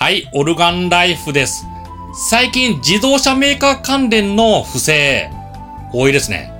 [0.00, 1.66] はい、オルガンライフです。
[2.30, 5.28] 最近自動車メーカー関連の不正、
[5.92, 6.52] 多いですね。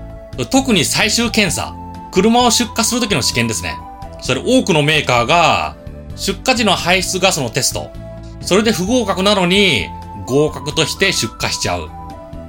[0.50, 1.72] 特に最終検査、
[2.10, 3.76] 車を出荷するときの試験ですね。
[4.22, 5.76] それ多くのメーカーが、
[6.16, 7.92] 出荷時の排出ガスのテスト、
[8.40, 9.86] それで不合格なのに、
[10.26, 11.86] 合格として出荷しちゃう。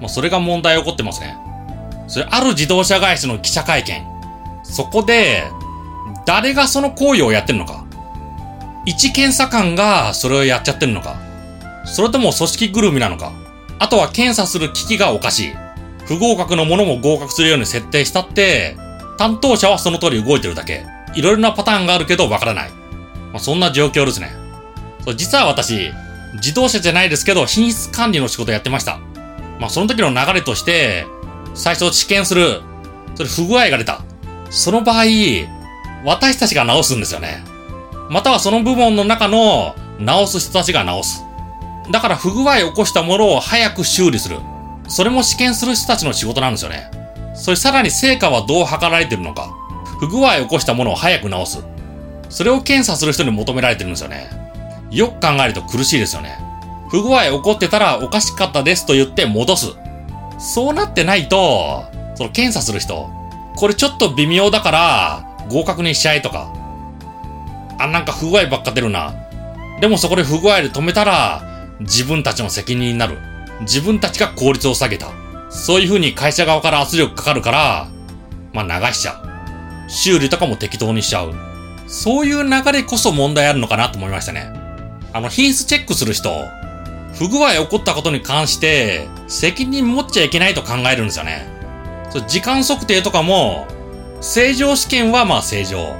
[0.01, 1.37] もうそれが問題起こってますね。
[2.07, 4.03] それある自動車会社の記者会見。
[4.63, 5.43] そこで、
[6.25, 7.85] 誰がその行為をやってるのか。
[8.89, 11.19] 一検査官がそれをやっちゃってるのか？
[11.85, 13.33] それとも組織ぐるみなのか？
[13.77, 15.53] あとは検査する機器がおかしい。
[16.07, 18.75] 不合格のものも合格するように設定したって、
[19.19, 20.87] 担当者はその通り動いてるだけ。
[21.13, 22.71] いろいろなパターンがあるけどわからない。
[23.31, 24.31] まあ、そんな状況ですね。
[25.05, 25.91] そう実は私、
[26.33, 28.97] 自動車じゃないですけど、品質管理の仕事やってました。
[29.59, 31.05] まあ、その時の流れとして、
[31.53, 32.61] 最初試験する。
[33.13, 34.01] それ不具合が出た。
[34.49, 35.03] その場合、
[36.05, 37.43] 私たちが直すんですよね。
[38.09, 41.23] またはその部門の中の直す人たちが直す。
[41.91, 44.39] だから不具合を起こしたものを早く修理する。
[44.87, 46.89] それも試験する人たちの仕事なんですよね。
[47.35, 49.49] それさらに成果はどう測られてるのか。
[49.99, 51.63] 不具合を起こしたものを早く直す。
[52.29, 54.29] それを検査する人に求められてるんですよね。
[54.91, 56.37] よく考えると苦しいですよね。
[56.89, 59.67] 不具合起こってたらおかしかったですと言って戻す。
[60.39, 61.83] そうなってないと、
[62.15, 63.09] その検査する人、
[63.55, 66.51] これちょっと微妙だから合格にしちゃえとか。
[67.79, 69.13] あ、なんか不具合ばっか出るな。
[69.79, 71.41] でもそこで不具合で止めたら
[71.79, 73.17] 自分たちの責任になる。
[73.61, 75.07] 自分たちが効率を下げた。
[75.49, 77.87] そういう風に会社側から圧力かかるから、
[78.53, 79.89] まあ流しちゃう。
[79.89, 81.33] 修理とかも適当にしちゃう。
[81.87, 84.53] そういう流れこそ問題あるのかなと思いましたね。
[85.11, 86.29] あの、品質チェックする人、
[87.17, 91.47] 不具合起こったことに関して、責任持っちゃいけないと考えるんですよね。
[92.11, 93.67] そう時間測定とかも、
[94.21, 95.95] 正常試験はまあ正常。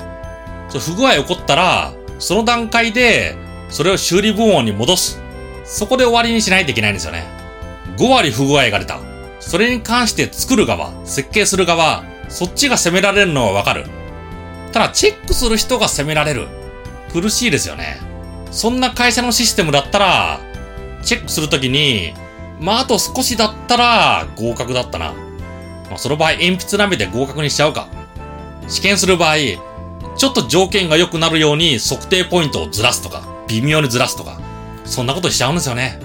[0.78, 3.36] 不具合起こったら、その段階で、
[3.70, 5.22] それを修理部門に戻す。
[5.66, 7.24] そこで終わりにしないといけないんですよね。
[7.98, 9.00] 5割不具合が出た。
[9.40, 13.86] それに関して作る側、設計する側、そっちが責められるのはわかる。
[14.72, 16.48] ただ、チェックする人が責められる。
[17.12, 17.98] 苦しいですよね。
[18.52, 20.40] そんな会社のシステムだったら、
[21.04, 22.14] チェックするときに、
[22.60, 25.14] まあ、あと少しだったら合格だったな。
[25.90, 27.88] まあ、その場合、鉛筆舐めて合格にしちゃうか。
[28.68, 29.36] 試験する場合、
[30.20, 34.38] ちょっと条件が良くなるように測定ポイントをずらすとか、微妙にずらすとか、
[34.84, 35.98] そんなことしちゃうんですよね。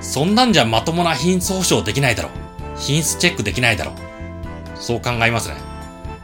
[0.00, 2.32] そんなんじゃまともな品質保証できないだろう。
[2.76, 3.94] 品質チェックできないだろう。
[4.74, 5.54] そう考えますね。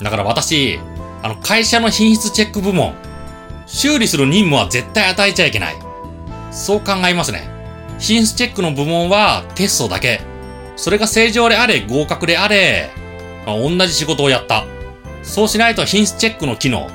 [0.02, 0.80] だから私、
[1.22, 2.94] あの、会社の品質チェック部門、
[3.64, 5.76] 修理する任務は絶対与えちゃいけない。
[6.50, 7.48] そう考えますね。
[8.00, 10.20] 品質チェックの部門はテストだけ。
[10.74, 12.90] それが正常であれ、合格であれ、
[13.46, 14.64] まあ、同じ仕事をやった。
[15.22, 16.90] そうしないと品質チェックの機能、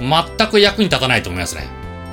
[0.00, 1.68] 全く役に立たないと思いますね。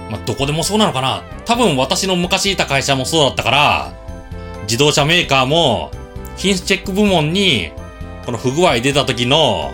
[0.10, 3.94] まあ、どこでもそうなのかな多分私の昔いた会社もそうだったから、
[4.64, 5.92] 自動車メーカーも、
[6.36, 7.72] 品質チェック部門に、
[8.26, 9.74] この不具合出た時の、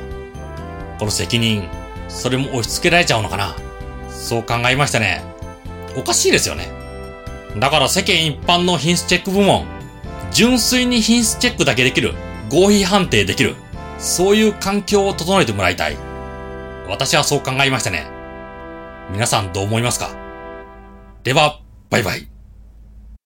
[0.99, 1.67] この責任、
[2.07, 3.55] それも押し付けられちゃうのかな
[4.09, 5.23] そう考えましたね。
[5.97, 6.69] おかしいですよね。
[7.57, 9.65] だから世間一般の品質チェック部門、
[10.31, 12.13] 純粋に品質チェックだけできる、
[12.49, 13.55] 合否判定できる、
[13.97, 15.97] そういう環境を整えてもらいたい。
[16.87, 18.05] 私はそう考えましたね。
[19.11, 20.09] 皆さんどう思いますか？
[21.23, 22.32] では、バイバイ。